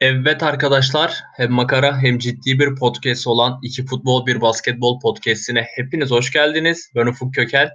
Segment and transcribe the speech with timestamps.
[0.00, 6.10] Evet arkadaşlar, hem makara hem ciddi bir podcast olan iki futbol bir basketbol podcastine hepiniz
[6.10, 6.90] hoş geldiniz.
[6.94, 7.70] Ben Ufuk Kökel.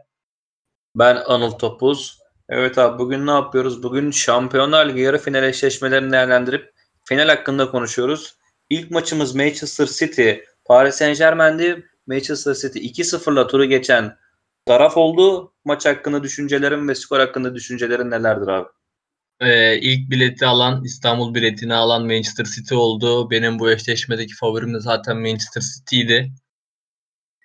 [0.95, 2.19] Ben Anıl Topuz.
[2.49, 3.83] Evet abi bugün ne yapıyoruz?
[3.83, 6.73] Bugün Şampiyonlar Ligi yarı final eşleşmelerini değerlendirip
[7.03, 8.35] final hakkında konuşuyoruz.
[8.69, 10.31] İlk maçımız Manchester City,
[10.65, 11.85] Paris Saint Germain'di.
[12.07, 14.17] Manchester City 2-0'la turu geçen
[14.65, 15.53] taraf oldu.
[15.65, 18.67] Maç hakkında düşüncelerin ve skor hakkında düşüncelerin nelerdir abi?
[19.41, 23.29] Ee, ilk bileti alan, İstanbul biletini alan Manchester City oldu.
[23.29, 26.31] Benim bu eşleşmedeki favorim de zaten Manchester City'ydi.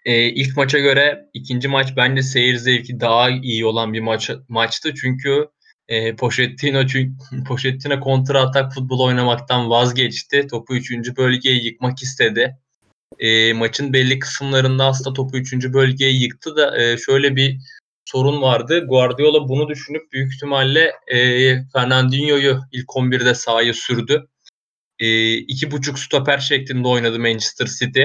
[0.05, 4.95] Ee, ilk maça göre ikinci maç bence seyir zevki daha iyi olan bir maç maçtı.
[4.95, 5.49] Çünkü
[5.89, 10.47] e, Pochettino, çünkü, Pochettino kontra atak futbol oynamaktan vazgeçti.
[10.47, 11.17] Topu 3.
[11.17, 12.57] bölgeye yıkmak istedi.
[13.19, 15.73] E, maçın belli kısımlarında aslında topu 3.
[15.73, 17.59] bölgeye yıktı da e, şöyle bir
[18.07, 18.87] sorun vardı.
[18.87, 21.19] Guardiola bunu düşünüp büyük ihtimalle e,
[21.73, 24.29] Fernandinho'yu ilk 11'de sahaya sürdü.
[24.99, 28.03] E, iki buçuk stoper şeklinde oynadı Manchester City.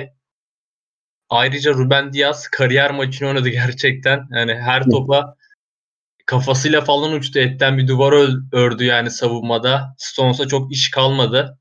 [1.30, 4.28] Ayrıca Ruben Diaz kariyer maçını oynadı gerçekten.
[4.32, 5.36] Yani her topa
[6.26, 7.40] kafasıyla falan uçtu.
[7.40, 8.14] Etten bir duvar
[8.54, 9.96] ördü yani savunmada.
[9.98, 11.58] Stones'a çok iş kalmadı.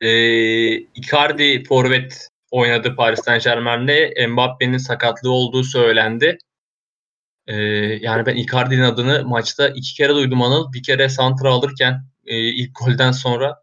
[0.00, 4.26] Ee, Icardi forvet oynadı Paris Saint Germain'de.
[4.28, 6.38] Mbappe'nin sakatlığı olduğu söylendi.
[7.46, 7.54] Ee,
[8.00, 10.72] yani ben Icardi'nin adını maçta iki kere duydum Anıl.
[10.72, 13.56] Bir kere santra alırken e, ilk golden sonra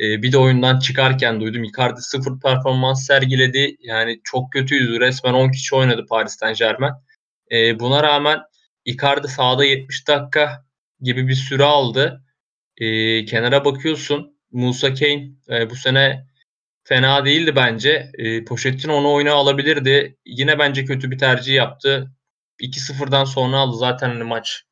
[0.00, 1.64] e, bir de oyundan çıkarken duydum.
[1.64, 3.76] Icardi sıfır performans sergiledi.
[3.80, 5.00] Yani çok kötüydü.
[5.00, 6.94] Resmen 10 kişi oynadı Paris Saint Germain.
[7.52, 8.38] E, buna rağmen
[8.84, 10.64] Icardi sahada 70 dakika
[11.00, 12.24] gibi bir süre aldı.
[12.76, 14.34] E, kenara bakıyorsun.
[14.52, 16.26] Musa Kane e, bu sene
[16.84, 18.10] fena değildi bence.
[18.18, 20.16] E, Pochettino onu oyuna alabilirdi.
[20.26, 22.10] Yine bence kötü bir tercih yaptı.
[22.60, 24.64] 2-0'dan sonra aldı zaten hani maç.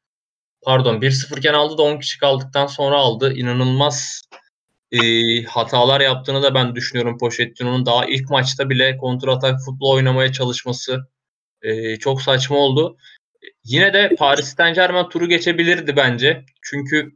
[0.62, 3.34] Pardon 1-0 iken aldı da 10 kişi kaldıktan sonra aldı.
[3.34, 4.22] İnanılmaz
[4.92, 4.98] e,
[5.42, 7.86] hatalar yaptığını da ben düşünüyorum Pochettino'nun.
[7.86, 11.08] Daha ilk maçta bile kontratak futbol oynamaya çalışması
[11.62, 12.96] e, çok saçma oldu.
[13.64, 16.44] Yine de Paris Saint Germain turu geçebilirdi bence.
[16.62, 17.12] Çünkü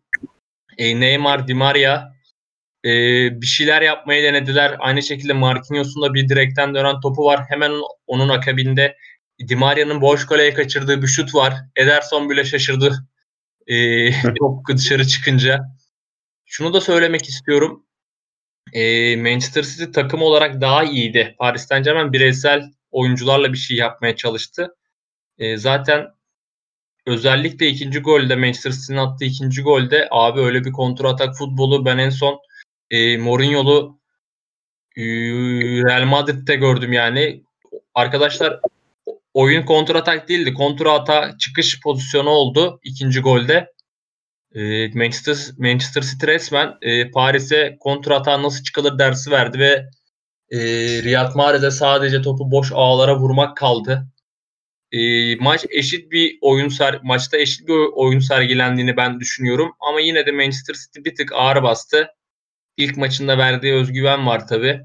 [0.79, 2.13] e, Neymar, Di Maria
[2.85, 2.91] e,
[3.41, 4.77] bir şeyler yapmaya denediler.
[4.79, 7.45] Aynı şekilde Marquinhos'un da bir direkten dönen topu var.
[7.49, 7.73] Hemen
[8.07, 8.97] onun akabinde
[9.49, 11.55] Di Maria'nın boş kaleye kaçırdığı bir şut var.
[11.77, 12.99] Ederson bile şaşırdı.
[13.69, 15.65] E, top dışarı çıkınca.
[16.45, 17.87] Şunu da söylemek istiyorum.
[18.73, 21.35] E, Manchester City takım olarak daha iyiydi.
[21.39, 24.77] Paris Saint Germain bireysel oyuncularla bir şey yapmaya çalıştı.
[25.39, 26.07] E, zaten
[27.07, 31.99] özellikle ikinci golde Manchester City'nin attığı ikinci golde abi öyle bir kontra atak futbolu ben
[31.99, 32.39] en son
[32.91, 34.01] e, Mourinho'lu
[34.97, 35.03] e,
[35.85, 37.43] Real Madrid'de gördüm yani.
[37.95, 38.61] Arkadaşlar
[39.37, 40.55] oyun kontra atak değildi.
[40.55, 43.73] Kontra ata çıkış pozisyonu oldu ikinci golde.
[44.55, 49.87] E, Manchester Manchester City resmen e, Paris'e kontra ata nasıl çıkılır dersi verdi ve
[50.51, 50.59] e,
[51.03, 54.07] Riyad Mahrez'e sadece topu boş ağlara vurmak kaldı.
[54.93, 60.27] E, maç eşit bir oyun ser maçta eşit bir oyun sergilendiğini ben düşünüyorum ama yine
[60.27, 62.09] de Manchester City bir tık ağır bastı.
[62.77, 64.81] İlk maçında verdiği özgüven var tabi.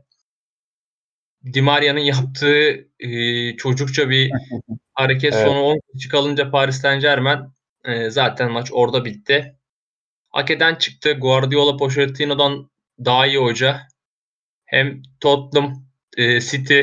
[1.54, 4.32] Di Maria'nın yaptığı e, çocukça bir
[4.94, 5.46] hareket evet.
[5.46, 7.40] sonu 10 kişi kalınca Paris Saint Germain
[7.86, 9.56] e, zaten maç orada bitti.
[10.30, 11.12] Hak eden çıktı.
[11.14, 12.70] Guardiola Pochettino'dan
[13.06, 13.88] daha iyi hoca.
[14.66, 15.86] Hem Tottenham,
[16.18, 16.82] e, City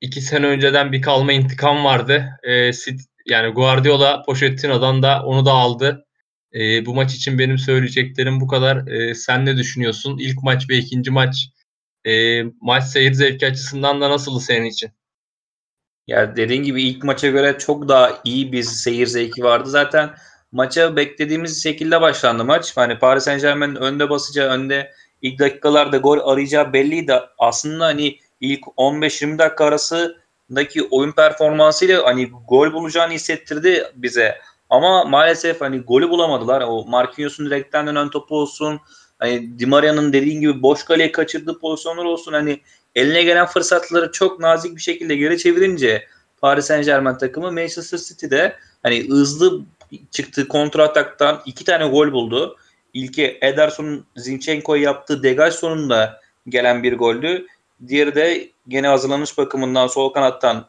[0.00, 2.38] iki sene önceden bir kalma intikam vardı.
[2.42, 6.06] E, City, yani Guardiola Pochettino'dan da onu da aldı.
[6.54, 8.86] E, bu maç için benim söyleyeceklerim bu kadar.
[8.86, 10.18] E, sen ne düşünüyorsun?
[10.18, 11.48] İlk maç ve ikinci maç
[12.06, 14.90] e, maç seyir zevki açısından da nasıldı senin için?
[16.06, 19.70] Ya dediğin gibi ilk maça göre çok daha iyi bir seyir zevki vardı.
[19.70, 20.14] Zaten
[20.52, 22.76] maça beklediğimiz şekilde başlandı maç.
[22.76, 27.14] Hani Paris Saint Germain'in önde basacağı, önde ilk dakikalarda gol arayacağı belliydi.
[27.38, 34.38] Aslında hani ilk 15-20 dakika arasındaki oyun performansıyla hani gol bulacağını hissettirdi bize.
[34.70, 36.64] Ama maalesef hani golü bulamadılar.
[36.66, 38.80] O Marquinhos'un direkten dönen topu olsun.
[39.18, 42.32] Hani Di Maria'nın dediğin gibi boş kaleye kaçırdığı pozisyonlar olsun.
[42.32, 42.60] Hani
[42.94, 46.06] eline gelen fırsatları çok nazik bir şekilde geri çevirince
[46.40, 49.60] Paris Saint Germain takımı Manchester City'de hani hızlı
[50.10, 52.56] çıktığı kontra ataktan iki tane gol buldu.
[52.92, 57.46] İlki Ederson'un Zinchenko'ya yaptığı degaj sonunda gelen bir goldü.
[57.88, 60.68] Diğeri de gene hazırlanış bakımından sol kanattan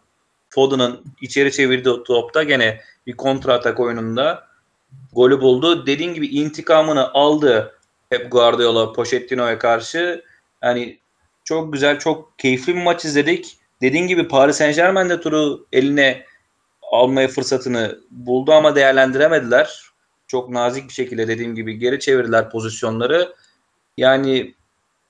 [0.49, 4.47] Foden'ın içeri çevirdiği topta gene bir kontra atak oyununda
[5.13, 5.85] golü buldu.
[5.85, 7.76] Dediğim gibi intikamını aldı
[8.09, 10.23] Pep Guardiola Pochettino'ya karşı.
[10.63, 10.99] Yani
[11.43, 13.57] çok güzel, çok keyifli bir maç izledik.
[13.81, 16.25] Dediğim gibi Paris Saint Germain de turu eline
[16.91, 19.81] almaya fırsatını buldu ama değerlendiremediler.
[20.27, 23.35] Çok nazik bir şekilde dediğim gibi geri çevirdiler pozisyonları.
[23.97, 24.55] Yani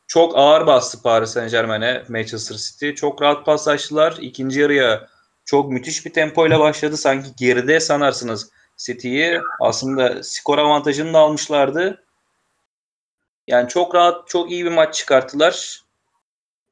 [0.08, 2.92] çok ağır bastı Paris Saint Germain'e Manchester City.
[2.92, 4.18] Çok rahat paslaştılar.
[4.22, 5.08] İkinci yarıya
[5.46, 6.98] çok müthiş bir tempoyla başladı.
[6.98, 9.42] Sanki geride sanarsınız City'yi.
[9.60, 12.04] Aslında skor avantajını da almışlardı.
[13.48, 15.82] Yani çok rahat, çok iyi bir maç çıkarttılar.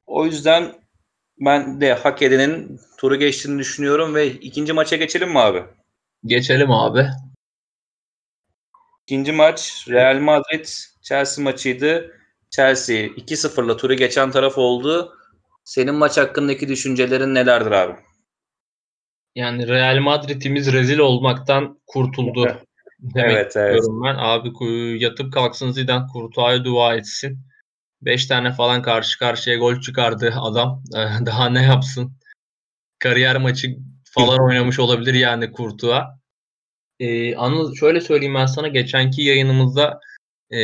[0.06, 0.74] O yüzden
[1.40, 5.64] ben de hak edenin turu geçtiğini düşünüyorum ve ikinci maça geçelim mi abi?
[6.24, 7.06] Geçelim abi.
[9.02, 10.66] İkinci maç Real Madrid
[11.02, 12.12] Chelsea maçıydı.
[12.50, 15.16] Chelsea 2-0'la turu geçen taraf oldu.
[15.64, 17.96] Senin maç hakkındaki düşüncelerin nelerdir abi?
[19.34, 22.65] Yani Real Madrid'imiz rezil olmaktan kurtuldu.
[22.98, 23.82] Demek evet, evet.
[24.04, 24.14] ben.
[24.18, 24.50] Abi
[24.98, 27.38] yatıp kalksın Zidane Kurtuğa'ya dua etsin.
[28.02, 30.82] 5 tane falan karşı karşıya gol çıkardı adam.
[31.26, 32.12] Daha ne yapsın?
[32.98, 36.20] Kariyer maçı falan oynamış olabilir yani Kurtuğa.
[37.00, 40.00] Ee, Anıl şöyle söyleyeyim ben sana geçenki yayınımızda
[40.50, 40.58] e,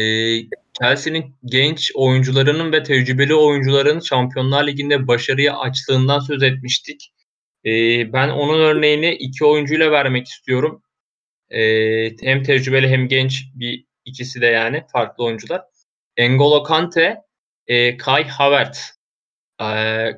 [0.81, 7.13] Chelsea'nin genç oyuncularının ve tecrübeli oyuncuların Şampiyonlar Ligi'nde başarıya açtığından söz etmiştik.
[7.65, 7.71] E,
[8.13, 10.83] ben onun örneğini iki oyuncuyla vermek istiyorum.
[11.53, 11.61] E,
[12.23, 15.63] hem tecrübeli hem genç bir ikisi de yani farklı oyuncular.
[16.17, 17.23] Engolo Kante,
[17.67, 18.93] e, Kai Havertz.
[19.61, 19.67] E,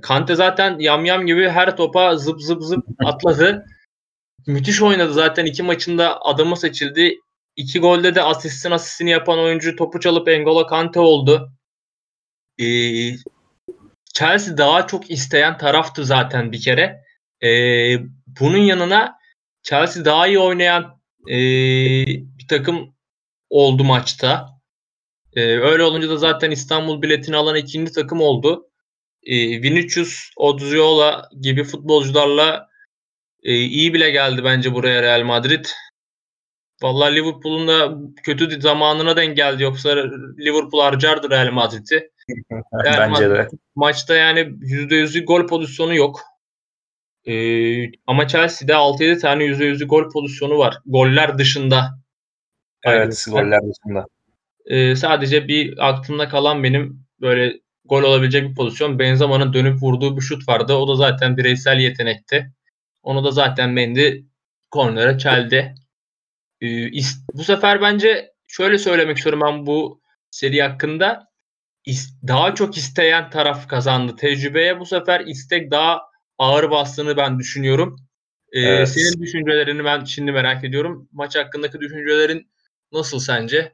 [0.02, 3.66] Kante zaten yamyam gibi her topa zıp zıp zıp atladı.
[4.46, 7.18] Müthiş oynadı zaten iki maçında adamı seçildi.
[7.56, 11.52] İki golde de asistin asistini yapan oyuncu topu çalıp Engolo Kante oldu.
[12.60, 12.64] Ee,
[14.14, 17.04] Chelsea daha çok isteyen taraftı zaten bir kere.
[17.42, 17.96] Ee,
[18.40, 19.18] bunun yanına
[19.62, 21.36] Chelsea daha iyi oynayan e,
[22.06, 22.94] bir takım
[23.50, 24.54] oldu maçta.
[25.36, 28.70] Ee, öyle olunca da zaten İstanbul biletini alan ikinci takım oldu.
[29.22, 32.68] Ee, Vinicius, Odriozola gibi futbolcularla
[33.42, 35.64] e, iyi bile geldi bence buraya Real Madrid.
[36.82, 39.62] Vallahi Liverpool'un da kötü zamanına denk geldi.
[39.62, 39.90] Yoksa
[40.38, 42.10] Liverpool harcardı Real Madrid'i.
[42.84, 43.48] Real Bence Madrid, de.
[43.74, 46.20] Maçta yani %100'lük gol pozisyonu yok.
[47.26, 50.78] Ee, ama Chelsea'de 6-7 tane %100'lük gol pozisyonu var.
[50.86, 51.98] Goller dışında.
[52.84, 54.06] Evet, goller dışında.
[54.66, 58.98] Ee, sadece bir aklımda kalan benim böyle gol olabilecek bir pozisyon.
[58.98, 60.74] Benzema'nın dönüp vurduğu bir şut vardı.
[60.74, 62.50] O da zaten bireysel yetenekti.
[63.02, 64.20] Onu da zaten Mendy
[64.70, 65.74] kornere çeldi.
[66.62, 66.90] Ee,
[67.32, 70.00] bu sefer bence şöyle söylemek istiyorum ben bu
[70.30, 71.28] seri hakkında.
[72.26, 74.16] Daha çok isteyen taraf kazandı.
[74.16, 76.00] Tecrübeye bu sefer istek daha
[76.38, 77.96] ağır bastığını ben düşünüyorum.
[78.52, 78.88] Ee, evet.
[78.88, 81.08] Senin düşüncelerini ben şimdi merak ediyorum.
[81.12, 82.50] Maç hakkındaki düşüncelerin
[82.92, 83.72] nasıl sence?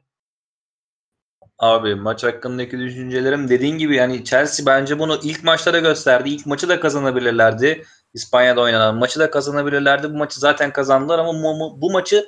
[1.59, 6.29] Abi maç hakkındaki düşüncelerim dediğin gibi yani Chelsea bence bunu ilk maçta da gösterdi.
[6.29, 7.85] İlk maçı da kazanabilirlerdi.
[8.13, 10.13] İspanya'da oynanan maçı da kazanabilirlerdi.
[10.13, 12.25] Bu maçı zaten kazandılar ama bu, bu maçı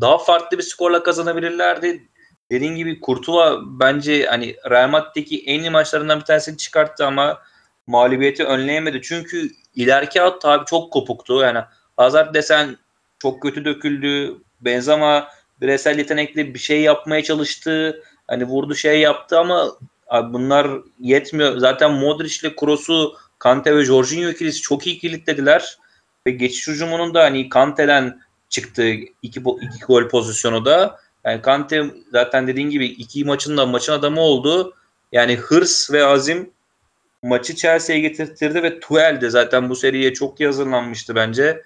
[0.00, 2.08] daha farklı bir skorla kazanabilirlerdi.
[2.50, 7.42] Dediğin gibi Kurtuva bence hani Real Madrid'deki en iyi maçlarından bir tanesini çıkarttı ama
[7.86, 9.00] mağlubiyeti önleyemedi.
[9.02, 11.40] Çünkü ileriki hat tabi çok kopuktu.
[11.40, 11.58] Yani
[11.96, 12.76] Hazard desen
[13.18, 14.36] çok kötü döküldü.
[14.60, 15.28] Benzema
[15.60, 18.02] bireysel yetenekli bir şey yapmaya çalıştı.
[18.26, 19.72] Hani vurdu şey yaptı ama
[20.08, 20.70] abi bunlar
[21.00, 21.58] yetmiyor.
[21.58, 25.78] Zaten Modric ile Kroos'u Kante ve Jorginho ikilisi çok iyi kilitlediler.
[26.26, 28.82] Ve geçiş hücumunun da hani Kante'den çıktı
[29.22, 31.00] iki, iki gol pozisyonu da.
[31.24, 34.74] Yani Kante zaten dediğin gibi iki maçın da maçın adamı oldu.
[35.12, 36.50] Yani hırs ve azim
[37.22, 41.62] maçı Chelsea'ye getirtirdi ve Tuchel de zaten bu seriye çok iyi hazırlanmıştı bence.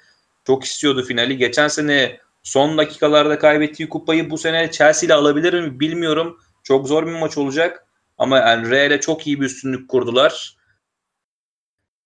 [0.46, 1.36] Çok istiyordu finali.
[1.36, 6.40] Geçen sene son dakikalarda kaybettiği kupayı bu sene Chelsea ile alabilir mi bilmiyorum.
[6.62, 7.86] Çok zor bir maç olacak.
[8.18, 10.56] Ama yani Real'e çok iyi bir üstünlük kurdular.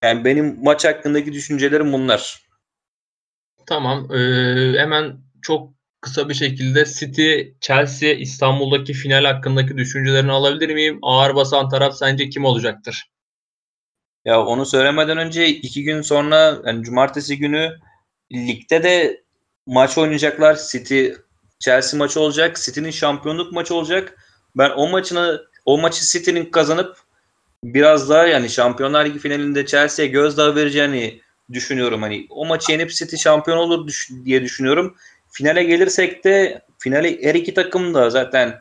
[0.02, 2.42] Yani benim maç hakkındaki düşüncelerim bunlar.
[3.66, 4.12] Tamam.
[4.12, 10.98] Ee, hemen çok kısa bir şekilde City, Chelsea, İstanbul'daki final hakkındaki düşüncelerini alabilir miyim?
[11.02, 13.10] Ağır basan taraf sence kim olacaktır?
[14.24, 17.78] Ya onu söylemeden önce iki gün sonra yani cumartesi günü
[18.32, 19.22] ligde de
[19.66, 20.58] maç oynayacaklar.
[20.70, 21.08] City
[21.58, 22.56] Chelsea maçı olacak.
[22.56, 24.16] City'nin şampiyonluk maçı olacak.
[24.56, 26.96] Ben o maçını o maçı City'nin kazanıp
[27.64, 31.20] biraz daha yani Şampiyonlar Ligi finalinde Chelsea'ye gözdağı vereceğini
[31.52, 32.02] düşünüyorum.
[32.02, 33.88] Hani o maçı yenip City şampiyon olur
[34.24, 34.96] diye düşünüyorum.
[35.30, 38.60] Finale gelirsek de finale her iki takım da zaten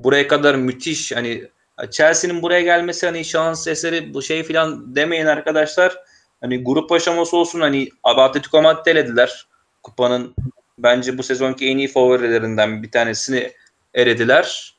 [0.00, 1.48] buraya kadar müthiş hani
[1.90, 5.96] Chelsea'nin buraya gelmesi hani şans eseri bu şey filan demeyin arkadaşlar.
[6.40, 9.46] Hani grup aşaması olsun hani Atletico Madrid elediler.
[9.82, 10.34] Kupanın
[10.78, 13.52] bence bu sezonki en iyi favorilerinden bir tanesini
[13.94, 14.76] erediler.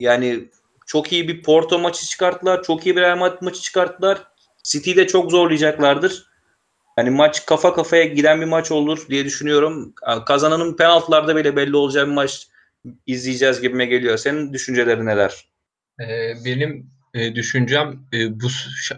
[0.00, 0.48] Yani
[0.86, 2.62] çok iyi bir Porto maçı çıkarttılar.
[2.62, 4.18] Çok iyi bir Real Madrid maçı çıkarttılar.
[4.62, 6.26] City'yi de çok zorlayacaklardır.
[6.96, 9.94] Hani maç kafa kafaya giden bir maç olur diye düşünüyorum.
[10.26, 12.48] Kazananın penaltılarda bile belli olacağı bir maç
[13.06, 14.16] izleyeceğiz gibime geliyor.
[14.16, 15.51] Senin düşüncelerin neler?
[16.00, 18.48] Ee, benim e, düşüncem e, bu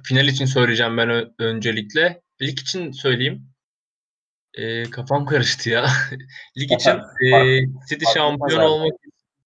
[0.05, 2.23] final için söyleyeceğim ben öncelikle.
[2.43, 3.49] Lig için söyleyeyim.
[4.55, 5.87] E, kafam karıştı ya.
[6.59, 8.95] Lig için e, City şampiyon olmak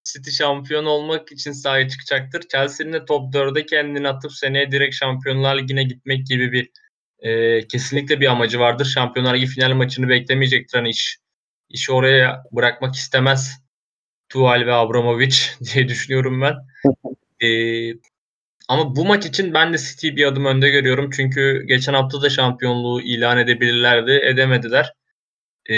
[0.03, 2.41] City şampiyon olmak için sahaya çıkacaktır.
[2.47, 6.69] Chelsea'nin de top 4'e kendini atıp seneye direkt Şampiyonlar Ligi'ne gitmek gibi bir
[7.19, 8.85] e, kesinlikle bir amacı vardır.
[8.85, 10.77] Şampiyonlar Ligi final maçını beklemeyecektir.
[10.77, 11.17] Hani iş,
[11.69, 13.61] işi oraya bırakmak istemez
[14.29, 15.37] Tuval ve Abramovich
[15.73, 16.55] diye düşünüyorum ben.
[17.43, 17.49] E,
[18.67, 21.09] ama bu maç için ben de City bir adım önde görüyorum.
[21.11, 24.11] Çünkü geçen hafta da şampiyonluğu ilan edebilirlerdi.
[24.11, 24.93] Edemediler.
[25.69, 25.75] E,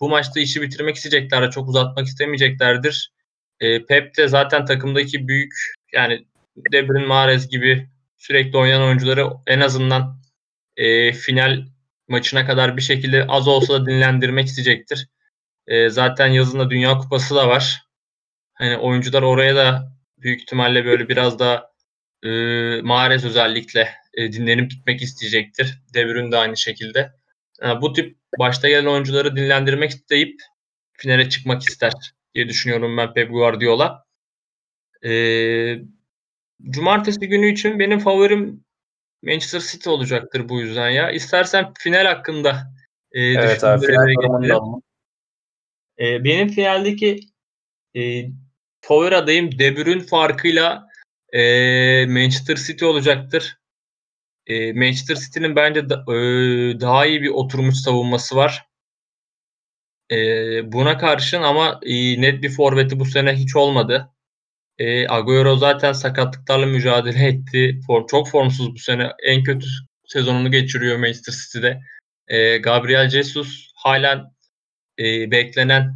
[0.00, 1.50] bu maçta işi bitirmek isteyecekler.
[1.50, 3.12] Çok uzatmak istemeyeceklerdir.
[3.60, 5.52] E, Pep de zaten takımdaki büyük
[5.92, 6.26] yani
[6.72, 10.20] De Bruyne, Mahrez gibi sürekli oynayan oyuncuları en azından
[10.76, 11.64] e, final
[12.08, 15.08] maçına kadar bir şekilde az olsa da dinlendirmek isteyecektir.
[15.66, 17.82] E, zaten yazında Dünya Kupası da var.
[18.54, 21.72] Hani oyuncular oraya da büyük ihtimalle böyle biraz da
[22.22, 22.28] e,
[22.82, 25.82] Mahrez özellikle e, dinlenip gitmek isteyecektir.
[25.94, 27.12] De Bruyne de aynı şekilde.
[27.62, 30.40] Yani bu tip başta gelen oyuncuları dinlendirmek isteyip
[30.92, 31.92] finale çıkmak ister
[32.34, 34.04] diye düşünüyorum ben Pep Guardiola.
[35.04, 35.78] Ee,
[36.62, 38.64] cumartesi günü için benim favorim
[39.22, 41.10] Manchester City olacaktır bu yüzden ya.
[41.10, 42.72] İstersen final hakkında
[43.12, 44.70] e, evet abi, final
[45.98, 47.20] e, Benim finaldeki
[47.96, 48.24] e,
[48.80, 50.88] favori adayım De Bruyne farkıyla
[51.32, 53.58] e, Manchester City olacaktır.
[54.46, 56.16] E, Manchester City'nin bence da, e,
[56.80, 58.66] daha iyi bir oturmuş savunması var.
[60.10, 60.16] E,
[60.72, 64.10] buna karşın ama e, net bir forveti bu sene hiç olmadı.
[64.78, 67.80] E, Agüero zaten sakatlıklarla mücadele etti.
[67.86, 69.12] Form, çok formsuz bu sene.
[69.26, 69.66] En kötü
[70.06, 71.80] sezonunu geçiriyor Manchester City'de.
[72.28, 74.32] E, Gabriel Jesus hala
[74.98, 75.94] e, beklenen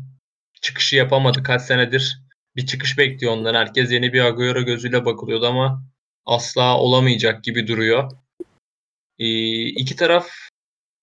[0.62, 2.18] çıkışı yapamadı kaç senedir.
[2.56, 3.54] Bir çıkış bekliyor ondan.
[3.54, 5.84] Herkes yeni bir Agüero gözüyle bakılıyordu ama
[6.26, 8.12] asla olamayacak gibi duruyor.
[9.18, 9.26] E,
[9.66, 10.28] iki taraf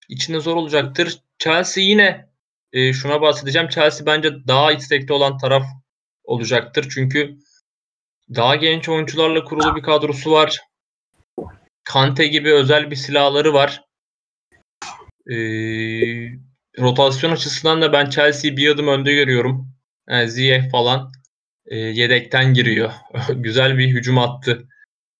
[0.10, 1.20] içinde zor olacaktır.
[1.40, 2.30] Chelsea yine
[2.74, 3.70] e, şuna bahsedeceğim.
[3.70, 5.64] Chelsea bence daha istekli olan taraf
[6.24, 6.88] olacaktır.
[6.94, 7.38] Çünkü
[8.36, 10.60] daha genç oyuncularla kurulu bir kadrosu var.
[11.84, 13.84] Kante gibi özel bir silahları var.
[15.28, 15.36] E,
[16.80, 19.74] rotasyon açısından da ben Chelsea'yi bir adım önde görüyorum.
[20.10, 21.12] Yani Ziyech falan
[21.72, 22.92] e, yedekten giriyor.
[23.36, 24.68] Güzel bir hücum attı.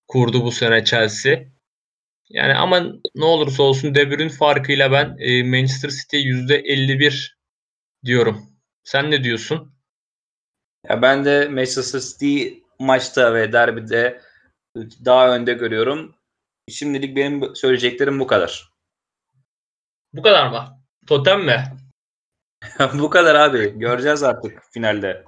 [0.08, 1.44] Kurdu bu sene Chelsea.
[2.28, 2.80] Yani ama
[3.14, 7.36] ne olursa olsun De Bruyne farkıyla ben e, Manchester City %51
[8.04, 8.46] diyorum.
[8.84, 9.74] Sen ne diyorsun?
[10.88, 14.20] Ya ben de Manchester City maçta ve derbide
[15.04, 16.14] daha önde görüyorum.
[16.70, 18.72] Şimdilik benim söyleyeceklerim bu kadar.
[20.12, 20.78] Bu kadar mı?
[21.06, 21.64] Totem mi?
[22.94, 23.78] bu kadar abi.
[23.78, 25.24] Göreceğiz artık finalde.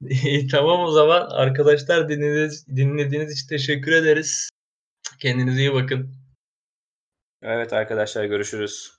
[0.50, 1.30] Tamam o zaman.
[1.30, 4.50] Arkadaşlar dinlediğiniz, dinlediğiniz için teşekkür ederiz.
[5.18, 6.14] Kendinize iyi bakın.
[7.42, 8.92] Evet arkadaşlar görüşürüz.